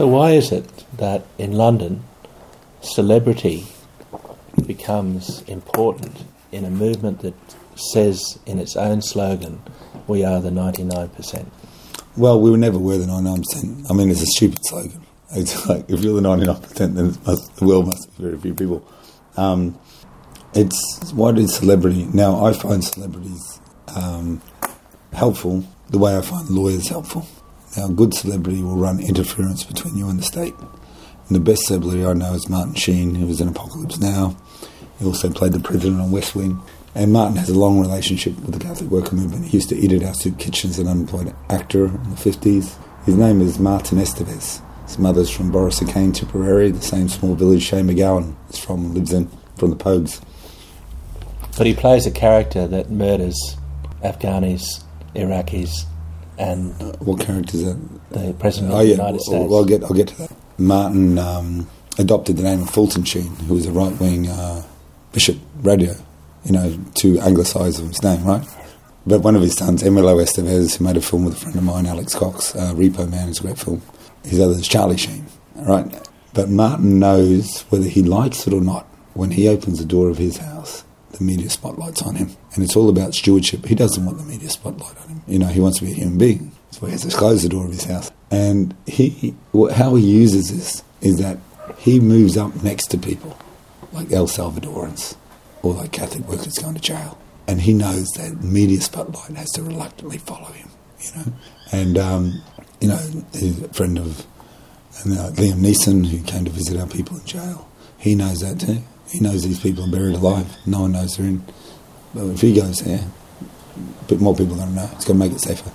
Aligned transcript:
So 0.00 0.06
why 0.06 0.30
is 0.30 0.50
it 0.50 0.64
that 0.96 1.26
in 1.36 1.52
London, 1.52 2.04
celebrity 2.80 3.66
becomes 4.66 5.42
important 5.42 6.24
in 6.50 6.64
a 6.64 6.70
movement 6.70 7.20
that 7.20 7.34
says 7.74 8.38
in 8.46 8.58
its 8.58 8.76
own 8.76 9.02
slogan, 9.02 9.60
"We 10.06 10.24
are 10.24 10.40
the 10.40 10.50
99%"? 10.50 11.52
Well, 12.16 12.40
we 12.40 12.50
were 12.50 12.56
never 12.56 12.78
were 12.78 12.96
the 12.96 13.04
99%. 13.04 13.90
I 13.90 13.92
mean, 13.92 14.08
it's 14.08 14.22
a 14.22 14.26
stupid 14.36 14.60
slogan. 14.62 15.02
It's 15.32 15.66
like, 15.68 15.84
if 15.90 16.00
you're 16.00 16.18
the 16.18 16.26
99%, 16.26 16.94
then 16.94 17.18
must, 17.26 17.56
the 17.56 17.66
world 17.66 17.88
must 17.88 18.08
be 18.16 18.24
very 18.24 18.38
few 18.38 18.54
people. 18.54 18.82
Um, 19.36 19.78
it's 20.54 21.12
what 21.12 21.36
is 21.36 21.54
celebrity? 21.54 22.08
Now, 22.14 22.42
I 22.46 22.54
find 22.54 22.82
celebrities 22.82 23.60
um, 23.94 24.40
helpful 25.12 25.62
the 25.90 25.98
way 25.98 26.16
I 26.16 26.22
find 26.22 26.48
lawyers 26.48 26.88
helpful. 26.88 27.26
Now, 27.76 27.86
a 27.86 27.92
good 27.92 28.14
celebrity 28.14 28.62
will 28.62 28.76
run 28.76 28.98
interference 28.98 29.64
between 29.64 29.96
you 29.96 30.08
and 30.08 30.18
the 30.18 30.24
state. 30.24 30.54
And 30.58 31.36
the 31.36 31.40
best 31.40 31.66
celebrity 31.66 32.04
I 32.04 32.12
know 32.14 32.34
is 32.34 32.48
Martin 32.48 32.74
Sheen, 32.74 33.14
who 33.14 33.26
was 33.26 33.40
in 33.40 33.48
Apocalypse 33.48 34.00
Now. 34.00 34.36
He 34.98 35.06
also 35.06 35.30
played 35.30 35.52
the 35.52 35.60
president 35.60 36.00
on 36.00 36.10
West 36.10 36.34
Wing. 36.34 36.60
And 36.94 37.12
Martin 37.12 37.36
has 37.36 37.48
a 37.48 37.58
long 37.58 37.80
relationship 37.80 38.36
with 38.40 38.52
the 38.52 38.58
Catholic 38.58 38.90
worker 38.90 39.14
movement. 39.14 39.46
He 39.46 39.56
used 39.56 39.68
to 39.68 39.76
eat 39.76 39.92
at 39.92 40.02
our 40.02 40.14
soup 40.14 40.38
kitchen 40.38 40.70
as 40.70 40.80
an 40.80 40.88
unemployed 40.88 41.32
actor 41.48 41.86
in 41.86 42.10
the 42.10 42.16
50s. 42.16 42.76
His 43.06 43.14
name 43.14 43.40
is 43.40 43.60
Martin 43.60 43.98
Estevez. 43.98 44.60
His 44.86 44.98
mother's 44.98 45.30
from 45.30 45.52
Boris 45.52 45.78
Borrisokane, 45.78 46.12
Tipperary, 46.12 46.72
the 46.72 46.82
same 46.82 47.08
small 47.08 47.36
village 47.36 47.62
Shane 47.62 47.86
MacGowan 47.86 48.34
is 48.50 48.58
from, 48.58 48.92
lives 48.92 49.12
in, 49.12 49.30
from 49.56 49.70
the 49.70 49.76
Pogues. 49.76 50.20
But 51.56 51.66
he 51.68 51.74
plays 51.74 52.06
a 52.06 52.10
character 52.10 52.66
that 52.66 52.90
murders 52.90 53.56
Afghanis, 54.02 54.82
Iraqis, 55.14 55.84
and 56.40 56.96
what 57.00 57.20
character 57.20 57.56
is 57.56 57.64
that? 57.64 57.78
the 58.10 58.34
President 58.38 58.72
of 58.72 58.78
Oh 58.78 58.82
the 58.82 58.90
United 58.90 59.20
States. 59.20 59.50
well, 59.50 59.58
I'll 59.60 59.64
get 59.64 59.84
I'll 59.84 59.92
get 59.94 60.08
to 60.08 60.16
that. 60.18 60.32
Martin 60.58 61.18
um, 61.18 61.68
adopted 61.98 62.36
the 62.36 62.42
name 62.42 62.62
of 62.62 62.70
Fulton 62.70 63.04
Sheen, 63.04 63.34
who 63.46 63.54
was 63.54 63.66
a 63.66 63.72
right 63.72 63.98
wing 64.00 64.28
uh, 64.28 64.62
bishop 65.12 65.38
radio, 65.62 65.94
you 66.44 66.52
know, 66.52 66.78
to 66.96 67.14
anglicise 67.18 67.78
his 67.78 68.02
name, 68.02 68.24
right? 68.24 68.46
But 69.06 69.20
one 69.22 69.34
of 69.36 69.42
his 69.42 69.56
sons, 69.56 69.82
Emilio 69.82 70.16
Estevez, 70.18 70.76
who 70.76 70.84
made 70.84 70.96
a 70.96 71.00
film 71.00 71.24
with 71.24 71.34
a 71.34 71.40
friend 71.40 71.56
of 71.56 71.62
mine, 71.64 71.86
Alex 71.86 72.14
Cox, 72.14 72.54
uh, 72.54 72.74
Repo 72.74 73.08
Man, 73.10 73.28
is 73.30 73.38
a 73.40 73.42
great 73.42 73.58
film. 73.58 73.80
His 74.24 74.38
other 74.40 74.52
is 74.52 74.68
Charlie 74.68 74.98
Sheen, 74.98 75.24
right? 75.56 75.86
But 76.34 76.48
Martin 76.50 76.98
knows 76.98 77.62
whether 77.70 77.88
he 77.88 78.02
likes 78.02 78.46
it 78.46 78.52
or 78.52 78.60
not. 78.60 78.86
When 79.14 79.30
he 79.32 79.48
opens 79.48 79.78
the 79.78 79.84
door 79.84 80.08
of 80.08 80.18
his 80.18 80.36
house, 80.36 80.84
the 81.12 81.24
media 81.24 81.50
spotlight's 81.50 82.02
on 82.02 82.14
him, 82.16 82.36
and 82.54 82.64
it's 82.64 82.76
all 82.76 82.88
about 82.88 83.14
stewardship. 83.14 83.66
He 83.66 83.74
doesn't 83.74 84.04
want 84.04 84.18
the 84.18 84.24
media 84.24 84.48
spotlight 84.50 84.96
on 85.02 85.08
him. 85.08 85.22
You 85.26 85.38
know, 85.38 85.46
he 85.46 85.60
wants 85.60 85.78
to 85.78 85.84
be 85.84 85.92
a 85.92 85.94
human 85.94 86.18
being. 86.18 86.52
So 86.70 86.86
he 86.86 86.92
has 86.92 87.04
to 87.04 87.16
close 87.16 87.42
the 87.42 87.48
door 87.48 87.64
of 87.64 87.72
his 87.72 87.84
house. 87.84 88.10
And 88.30 88.74
he, 88.86 89.34
how 89.72 89.96
he 89.96 90.04
uses 90.04 90.50
this 90.50 90.82
is 91.00 91.18
that 91.18 91.38
he 91.78 91.98
moves 91.98 92.36
up 92.36 92.62
next 92.62 92.86
to 92.88 92.98
people, 92.98 93.36
like 93.92 94.12
El 94.12 94.26
Salvadorans 94.26 95.16
or 95.62 95.74
like 95.74 95.92
Catholic 95.92 96.28
workers 96.28 96.54
going 96.54 96.74
to 96.74 96.80
jail. 96.80 97.18
And 97.48 97.60
he 97.60 97.72
knows 97.72 98.06
that 98.16 98.42
media 98.42 98.80
spotlight 98.80 99.36
has 99.36 99.50
to 99.52 99.62
reluctantly 99.62 100.18
follow 100.18 100.52
him, 100.52 100.70
you 101.00 101.10
know. 101.16 101.32
And, 101.72 101.98
um, 101.98 102.42
you 102.80 102.88
know, 102.88 103.24
he's 103.32 103.62
a 103.62 103.68
friend 103.68 103.98
of 103.98 104.26
and, 105.04 105.18
uh, 105.18 105.30
Liam 105.30 105.60
Neeson, 105.60 106.06
who 106.06 106.22
came 106.22 106.44
to 106.44 106.50
visit 106.50 106.78
our 106.78 106.86
people 106.86 107.16
in 107.16 107.24
jail. 107.24 107.68
He 107.98 108.14
knows 108.14 108.40
that 108.40 108.60
too. 108.60 108.82
He 109.10 109.20
knows 109.20 109.42
these 109.42 109.60
people 109.60 109.84
are 109.84 109.90
buried 109.90 110.14
alive. 110.14 110.56
No 110.66 110.82
one 110.82 110.92
knows 110.92 111.16
they're 111.16 111.26
in. 111.26 111.44
But 112.14 112.26
if 112.26 112.40
he 112.40 112.54
goes 112.54 112.78
there, 112.78 113.04
a 113.80 114.04
bit 114.04 114.20
more 114.20 114.34
people 114.34 114.54
are 114.54 114.58
going 114.58 114.70
to 114.70 114.74
know. 114.74 114.90
It's 114.92 115.04
going 115.04 115.18
to 115.18 115.26
make 115.26 115.32
it 115.32 115.40
safer. 115.40 115.70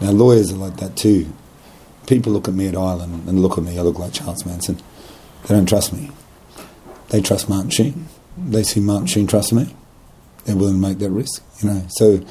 Now, 0.00 0.10
lawyers 0.10 0.52
are 0.52 0.56
like 0.56 0.76
that 0.78 0.96
too. 0.96 1.32
People 2.06 2.32
look 2.32 2.46
at 2.48 2.54
me 2.54 2.68
at 2.68 2.76
Ireland 2.76 3.28
and 3.28 3.40
look 3.40 3.58
at 3.58 3.64
me, 3.64 3.78
I 3.78 3.82
look 3.82 3.98
like 3.98 4.12
Charles 4.12 4.46
Manson. 4.46 4.80
They 5.46 5.54
don't 5.54 5.68
trust 5.68 5.92
me. 5.92 6.10
They 7.08 7.20
trust 7.20 7.48
Martin 7.48 7.70
Sheen. 7.70 8.06
They 8.36 8.62
see 8.62 8.80
Martin 8.80 9.06
Sheen 9.06 9.26
trust 9.26 9.52
me. 9.52 9.74
They're 10.44 10.56
willing 10.56 10.74
to 10.74 10.80
make 10.80 10.98
that 10.98 11.10
risk, 11.10 11.42
you 11.60 11.68
know. 11.68 11.84
So 11.88 12.24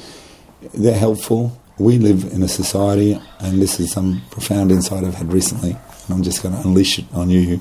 they're 0.72 0.96
helpful. 0.96 1.60
We 1.78 1.98
live 1.98 2.32
in 2.32 2.42
a 2.42 2.48
society, 2.48 3.20
and 3.40 3.60
this 3.60 3.78
is 3.78 3.92
some 3.92 4.22
profound 4.30 4.70
insight 4.70 5.04
I've 5.04 5.16
had 5.16 5.32
recently, 5.32 5.72
and 5.72 6.10
I'm 6.10 6.22
just 6.22 6.42
going 6.42 6.54
to 6.54 6.60
unleash 6.62 6.98
it 6.98 7.04
on 7.12 7.28
you. 7.28 7.60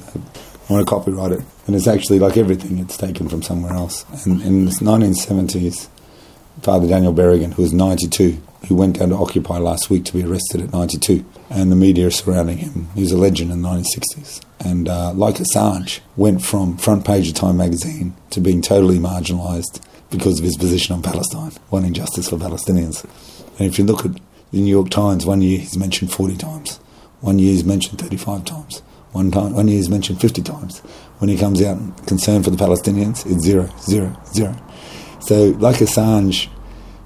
I 0.68 0.74
want 0.74 0.88
to 0.88 0.90
copyright 0.90 1.32
it. 1.32 1.42
And 1.68 1.76
it's 1.76 1.88
actually 1.88 2.20
like 2.20 2.38
everything, 2.38 2.80
it's 2.80 2.98
taken 2.98 3.30
from 3.30 3.42
somewhere 3.42 3.74
else. 3.74 4.06
And 4.26 4.42
in 4.42 4.66
the 4.66 4.72
1970s, 4.72 5.90
Father 6.62 6.88
Daniel 6.88 7.14
Berrigan, 7.14 7.54
who 7.54 7.62
was 7.62 7.74
92, 7.74 8.42
who 8.68 8.76
went 8.76 8.98
down 8.98 9.10
to 9.10 9.16
Occupy 9.16 9.58
last 9.60 9.90
week 9.90 10.06
to 10.06 10.14
be 10.14 10.24
arrested 10.24 10.62
at 10.62 10.74
92, 10.74 11.24
and 11.50 11.72
the 11.72 11.76
media 11.76 12.10
surrounding 12.10 12.58
him. 12.58 12.88
He 12.96 13.02
was 13.02 13.12
a 13.12 13.18
legend 13.18 13.52
in 13.52 13.62
the 13.62 13.70
1960s. 13.70 14.44
And 14.60 14.90
uh, 14.90 15.14
like 15.14 15.36
Assange, 15.36 16.00
went 16.16 16.44
from 16.44 16.78
front 16.78 17.06
page 17.06 17.28
of 17.28 17.36
Time 17.36 17.58
magazine 17.58 18.16
to 18.32 18.42
being 18.42 18.62
totally 18.62 18.98
marginalised 18.98 19.84
because 20.10 20.40
of 20.40 20.46
his 20.46 20.58
position 20.58 20.96
on 20.96 21.04
Palestine, 21.04 21.52
wanting 21.70 21.94
justice 21.94 22.30
for 22.30 22.38
Palestinians. 22.38 23.04
And 23.60 23.68
if 23.68 23.78
you 23.78 23.86
look 23.86 24.06
at 24.06 24.14
the 24.52 24.62
New 24.62 24.72
York 24.72 24.90
Times, 24.90 25.26
one 25.26 25.42
year 25.42 25.60
he's 25.60 25.78
mentioned 25.78 26.12
40 26.12 26.38
times, 26.38 26.78
one 27.22 27.38
year 27.38 27.52
he's 27.52 27.66
mentioned 27.66 28.00
35 28.00 28.46
times, 28.46 28.82
one, 29.16 29.32
time, 29.32 29.54
year 29.54 29.78
he's 29.78 29.90
mentioned 29.90 30.20
50 30.20 30.42
times. 30.42 30.80
When 31.20 31.30
he 31.30 31.38
comes 31.38 31.62
out 31.64 31.78
concerned 32.06 32.44
for 32.44 32.52
the 32.52 32.58
Palestinians, 32.58 33.26
it's 33.26 33.44
zero, 33.44 33.70
zero, 33.80 34.16
zero. 34.34 34.56
So, 35.22 35.56
like 35.60 35.78
Assange, 35.78 36.50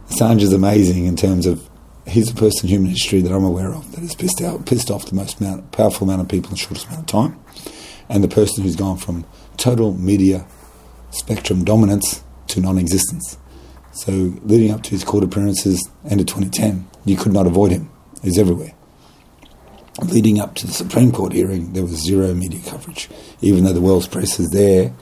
Assange 0.10 0.42
is 0.42 0.52
amazing 0.52 1.06
in 1.06 1.16
terms 1.16 1.46
of 1.46 1.70
he's 2.08 2.34
the 2.34 2.40
person 2.40 2.66
in 2.66 2.70
human 2.70 2.90
history 2.90 3.22
that 3.22 3.32
I'm 3.32 3.44
aware 3.44 3.72
of 3.72 3.92
that 3.92 4.02
has 4.02 4.16
pissed 4.16 4.42
out, 4.42 4.66
pissed 4.66 4.90
off 4.90 5.06
the 5.06 5.16
most 5.16 5.40
amount, 5.40 5.72
powerful 5.72 6.08
amount 6.08 6.22
of 6.22 6.28
people 6.28 6.50
in 6.50 6.56
the 6.56 6.60
shortest 6.60 6.88
amount 6.88 7.02
of 7.02 7.06
time, 7.06 7.40
and 8.10 8.24
the 8.24 8.28
person 8.28 8.64
who's 8.64 8.76
gone 8.76 8.98
from 8.98 9.26
total 9.58 9.94
media 9.94 10.48
spectrum 11.12 11.64
dominance 11.64 12.24
to 12.48 12.60
non-existence. 12.60 13.38
So, 13.92 14.34
leading 14.44 14.72
up 14.72 14.82
to 14.84 14.90
his 14.90 15.04
court 15.04 15.24
appearances, 15.24 15.88
end 16.10 16.20
of 16.20 16.26
2010, 16.26 16.88
you 17.06 17.16
could 17.16 17.34
not 17.34 17.46
avoid 17.46 17.72
him. 17.72 17.92
He's 18.24 18.40
everywhere. 18.40 18.74
Leading 20.04 20.40
up 20.40 20.56
to 20.56 20.68
the 20.68 20.74
Supreme 20.74 21.12
Court 21.12 21.34
hearing, 21.34 21.74
there 21.74 21.84
was 21.84 22.04
zero 22.04 22.34
media 22.34 22.62
coverage, 22.66 23.10
even 23.42 23.64
though 23.64 23.74
the 23.74 23.82
world's 23.82 24.08
press 24.08 24.40
is 24.40 24.50
there 24.50 24.94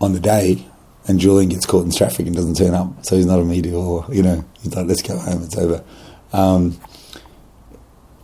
on 0.00 0.12
the 0.12 0.20
day 0.20 0.66
and 1.06 1.20
Julian 1.20 1.50
gets 1.50 1.66
caught 1.66 1.84
in 1.84 1.92
traffic 1.92 2.26
and 2.26 2.34
doesn't 2.34 2.54
turn 2.56 2.74
up, 2.74 3.04
so 3.04 3.16
he's 3.16 3.26
not 3.26 3.38
a 3.38 3.44
media 3.44 3.76
or 3.76 4.06
you 4.10 4.22
know 4.22 4.44
he's 4.62 4.74
like 4.74 4.86
let's 4.86 5.02
go 5.02 5.16
home, 5.18 5.42
it's 5.42 5.56
over. 5.56 5.84
Um, 6.32 6.78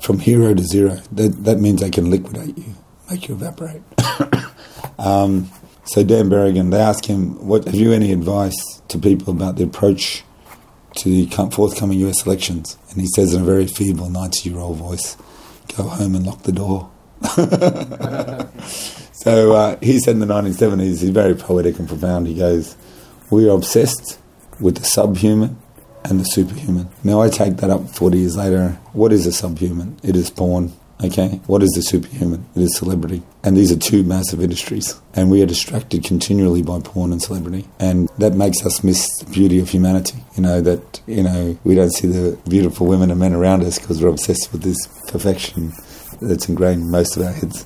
from 0.01 0.19
hero 0.19 0.55
to 0.55 0.63
zero, 0.63 0.97
that 1.13 1.45
that 1.45 1.59
means 1.59 1.81
they 1.81 1.91
can 1.91 2.11
liquidate 2.11 2.57
you, 2.57 2.75
make 3.11 3.29
you 3.29 3.35
evaporate. 3.35 3.83
um, 4.99 5.51
so 5.85 6.03
Dan 6.03 6.31
Berrigan, 6.31 6.71
they 6.71 6.81
ask 6.81 7.05
him, 7.05 7.47
"What 7.47 7.65
have 7.67 7.75
you 7.75 7.93
any 7.93 8.13
advice 8.13 8.81
to 8.89 8.99
people 8.99 9.35
about 9.35 9.57
the 9.57 9.65
approach 9.65 10.25
to 10.97 11.09
the 11.09 11.27
forthcoming 11.53 11.99
U.S. 12.01 12.25
elections?" 12.25 12.79
And 12.91 13.01
he 13.01 13.09
says 13.15 13.35
in 13.35 13.43
a 13.43 13.45
very 13.45 13.67
feeble, 13.67 14.09
ninety-year-old 14.09 14.79
voice, 14.79 15.17
"Go 15.77 15.85
home 15.85 16.15
and 16.15 16.27
lock 16.27 16.43
the 16.43 16.53
door." 16.53 16.91
So 19.23 19.53
uh, 19.53 19.77
he 19.83 20.01
said 20.01 20.13
in 20.13 20.21
the 20.21 20.27
1970s, 20.27 20.81
he's 20.81 21.11
very 21.11 21.35
poetic 21.35 21.79
and 21.79 21.87
profound. 21.87 22.27
He 22.27 22.37
goes, 22.37 22.75
We 23.29 23.51
are 23.51 23.55
obsessed 23.55 24.19
with 24.59 24.77
the 24.77 24.85
subhuman 24.85 25.59
and 26.05 26.19
the 26.19 26.25
superhuman. 26.25 26.89
Now 27.05 27.21
I 27.21 27.29
take 27.29 27.59
that 27.59 27.69
up 27.69 27.87
40 27.91 28.19
years 28.19 28.39
later. 28.39 28.79
What 28.95 29.13
is 29.13 29.27
a 29.27 29.33
subhuman? 29.33 30.01
It 30.03 30.17
is 30.17 30.31
porn. 30.31 30.73
Okay. 31.03 31.41
What 31.47 31.63
is 31.63 31.71
the 31.71 31.83
superhuman? 31.83 32.47
It 32.55 32.63
is 32.63 32.77
celebrity. 32.77 33.23
And 33.43 33.57
these 33.57 33.73
are 33.73 33.79
two 33.79 34.03
massive 34.03 34.43
industries. 34.43 35.01
And 35.15 35.31
we 35.31 35.43
are 35.43 35.47
distracted 35.47 36.05
continually 36.05 36.63
by 36.63 36.81
porn 36.81 37.13
and 37.13 37.23
celebrity. 37.23 37.67
And 37.79 38.09
that 38.19 38.35
makes 38.35 38.65
us 38.67 38.85
miss 38.85 39.09
the 39.19 39.31
beauty 39.31 39.59
of 39.61 39.71
humanity. 39.71 40.23
You 40.37 40.43
know, 40.43 40.61
that, 40.61 41.01
you 41.07 41.23
know, 41.23 41.59
we 41.65 41.75
don't 41.75 41.93
see 41.93 42.07
the 42.07 42.39
beautiful 42.49 42.87
women 42.87 43.11
and 43.11 43.21
men 43.21 43.33
around 43.33 43.63
us 43.63 43.79
because 43.79 44.03
we're 44.03 44.11
obsessed 44.11 44.53
with 44.53 44.63
this 44.63 44.87
perfection 45.09 45.73
that's 46.21 46.49
ingrained 46.49 46.83
in 46.83 46.91
most 46.91 47.17
of 47.17 47.23
our 47.23 47.33
heads 47.33 47.65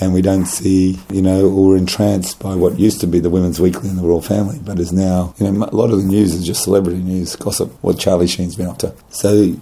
and 0.00 0.14
we 0.14 0.22
don't 0.22 0.46
see, 0.46 0.98
you 1.10 1.22
know, 1.22 1.46
or 1.46 1.68
we're 1.68 1.76
entranced 1.76 2.38
by 2.38 2.54
what 2.54 2.78
used 2.78 3.00
to 3.00 3.06
be 3.06 3.18
the 3.18 3.30
Women's 3.30 3.60
Weekly 3.60 3.88
and 3.88 3.98
the 3.98 4.02
Royal 4.02 4.22
Family, 4.22 4.58
but 4.62 4.78
is 4.78 4.92
now, 4.92 5.34
you 5.38 5.50
know, 5.50 5.64
a 5.64 5.74
lot 5.74 5.90
of 5.90 5.98
the 5.98 6.06
news 6.06 6.34
is 6.34 6.46
just 6.46 6.62
celebrity 6.62 7.00
news, 7.00 7.34
gossip, 7.36 7.72
what 7.82 7.98
Charlie 7.98 8.28
Sheen's 8.28 8.56
been 8.56 8.68
up 8.68 8.78
to. 8.78 8.94
So, 9.10 9.56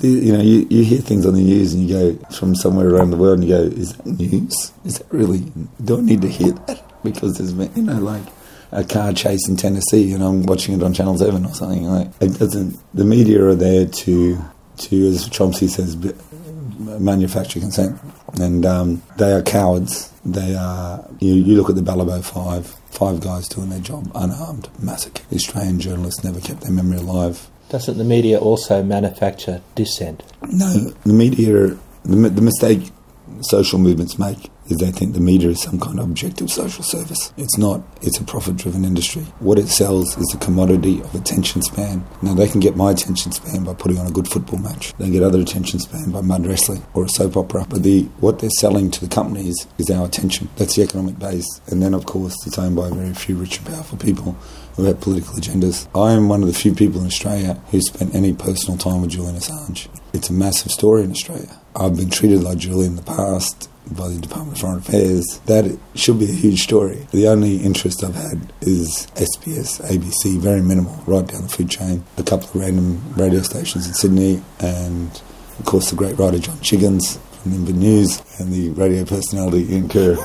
you 0.00 0.32
know, 0.32 0.40
you, 0.40 0.66
you 0.70 0.84
hear 0.84 1.00
things 1.00 1.26
on 1.26 1.34
the 1.34 1.42
news 1.42 1.74
and 1.74 1.88
you 1.88 1.94
go 1.94 2.26
from 2.30 2.54
somewhere 2.54 2.88
around 2.88 3.10
the 3.10 3.16
world 3.16 3.40
and 3.40 3.48
you 3.48 3.54
go, 3.54 3.62
is 3.62 3.94
that 3.96 4.06
news? 4.06 4.72
Is 4.84 4.98
that 4.98 5.12
really, 5.12 5.52
do 5.84 5.98
I 5.98 6.00
need 6.00 6.22
to 6.22 6.28
hear 6.28 6.52
that? 6.52 6.82
Because 7.02 7.36
there's 7.36 7.52
you 7.76 7.82
know, 7.82 7.98
like 7.98 8.22
a 8.70 8.84
car 8.84 9.12
chase 9.12 9.48
in 9.48 9.56
Tennessee 9.56 10.12
and 10.12 10.22
I'm 10.22 10.44
watching 10.44 10.74
it 10.74 10.82
on 10.82 10.94
Channel 10.94 11.18
7 11.18 11.44
or 11.44 11.54
something. 11.54 11.84
Like, 11.84 12.08
it 12.20 12.38
doesn't, 12.38 12.78
the 12.94 13.04
media 13.04 13.44
are 13.44 13.54
there 13.54 13.86
to, 13.86 14.38
to 14.78 15.08
as 15.08 15.28
Chomsky 15.28 15.68
says, 15.68 15.96
manufacture 17.00 17.60
consent. 17.60 17.98
And 18.40 18.64
um, 18.64 19.02
they 19.18 19.32
are 19.32 19.42
cowards. 19.42 20.10
They 20.24 20.54
are. 20.54 21.06
You, 21.20 21.34
you 21.34 21.56
look 21.56 21.68
at 21.68 21.76
the 21.76 21.82
Balibo 21.82 22.24
Five. 22.24 22.66
Five 22.90 23.20
guys 23.20 23.48
doing 23.48 23.70
their 23.70 23.80
job 23.80 24.10
unarmed, 24.14 24.68
massacre. 24.78 25.22
The 25.30 25.36
Australian 25.36 25.80
journalists 25.80 26.22
never 26.22 26.40
kept 26.40 26.60
their 26.60 26.70
memory 26.70 26.98
alive. 26.98 27.48
Doesn't 27.72 27.96
the 27.96 28.04
media 28.04 28.38
also 28.38 28.82
manufacture 28.82 29.62
dissent? 29.74 30.22
No, 30.42 30.90
the 31.06 31.12
media. 31.14 31.78
The, 32.04 32.28
the 32.28 32.42
mistake 32.42 32.90
social 33.42 33.78
movements 33.78 34.18
make 34.18 34.50
is 34.68 34.78
they 34.78 34.92
think 34.92 35.14
the 35.14 35.20
media 35.20 35.50
is 35.50 35.60
some 35.60 35.78
kind 35.80 35.98
of 35.98 36.04
objective 36.04 36.50
social 36.50 36.84
service. 36.84 37.32
It's 37.36 37.58
not. 37.58 37.82
It's 38.00 38.20
a 38.20 38.24
profit-driven 38.24 38.84
industry. 38.84 39.22
What 39.40 39.58
it 39.58 39.68
sells 39.68 40.16
is 40.16 40.32
a 40.34 40.38
commodity 40.38 41.00
of 41.00 41.14
attention 41.14 41.62
span. 41.62 42.04
Now 42.22 42.34
they 42.34 42.48
can 42.48 42.60
get 42.60 42.76
my 42.76 42.92
attention 42.92 43.32
span 43.32 43.64
by 43.64 43.74
putting 43.74 43.98
on 43.98 44.06
a 44.06 44.12
good 44.12 44.28
football 44.28 44.60
match. 44.60 44.92
They 44.94 45.10
get 45.10 45.22
other 45.22 45.40
attention 45.40 45.80
span 45.80 46.10
by 46.10 46.20
mud 46.20 46.46
wrestling 46.46 46.84
or 46.94 47.04
a 47.04 47.08
soap 47.08 47.36
opera. 47.36 47.66
But 47.68 47.82
the 47.82 48.02
what 48.20 48.38
they're 48.38 48.50
selling 48.50 48.90
to 48.92 49.00
the 49.00 49.12
companies 49.12 49.66
is 49.78 49.90
our 49.90 50.06
attention. 50.06 50.48
That's 50.56 50.76
the 50.76 50.82
economic 50.82 51.18
base. 51.18 51.60
And 51.66 51.82
then 51.82 51.94
of 51.94 52.06
course 52.06 52.36
it's 52.46 52.58
owned 52.58 52.76
by 52.76 52.90
very 52.90 53.14
few 53.14 53.36
rich 53.36 53.58
and 53.58 53.66
powerful 53.66 53.98
people 53.98 54.36
who 54.76 54.84
have 54.84 55.00
political 55.00 55.34
agendas. 55.34 55.86
I 55.94 56.12
am 56.12 56.28
one 56.28 56.42
of 56.42 56.48
the 56.48 56.54
few 56.54 56.74
people 56.74 57.00
in 57.00 57.06
Australia 57.06 57.60
who 57.70 57.80
spent 57.80 58.14
any 58.14 58.32
personal 58.32 58.78
time 58.78 59.02
with 59.02 59.10
Julian 59.10 59.36
Assange. 59.36 59.88
It's 60.14 60.30
a 60.30 60.32
massive 60.32 60.72
story 60.72 61.02
in 61.02 61.10
Australia. 61.10 61.58
I've 61.74 61.96
been 61.96 62.10
treated 62.10 62.42
like 62.42 62.58
Julie 62.58 62.86
in 62.86 62.96
the 62.96 63.02
past 63.02 63.70
by 63.90 64.08
the 64.08 64.20
Department 64.20 64.56
of 64.56 64.60
Foreign 64.60 64.78
Affairs. 64.78 65.40
That 65.46 65.78
should 65.94 66.18
be 66.18 66.26
a 66.26 66.34
huge 66.34 66.62
story. 66.62 67.06
The 67.12 67.28
only 67.28 67.56
interest 67.56 68.04
I've 68.04 68.14
had 68.14 68.52
is 68.60 69.08
SBS, 69.14 69.80
ABC, 69.80 70.38
very 70.38 70.60
minimal, 70.62 71.02
right 71.06 71.26
down 71.26 71.42
the 71.42 71.48
food 71.48 71.70
chain. 71.70 72.04
A 72.18 72.22
couple 72.22 72.48
of 72.48 72.54
random 72.56 73.02
radio 73.16 73.40
stations 73.42 73.86
in 73.86 73.94
Sydney, 73.94 74.42
and 74.60 75.10
of 75.58 75.64
course 75.64 75.90
the 75.90 75.96
great 75.96 76.18
writer 76.18 76.38
John 76.38 76.58
Chiggins 76.58 77.18
from 77.40 77.52
Nimbin 77.52 77.76
News, 77.76 78.22
and 78.38 78.52
the 78.52 78.70
radio 78.70 79.04
personality 79.04 79.72
Ian 79.72 79.88
Kerr. 79.88 80.16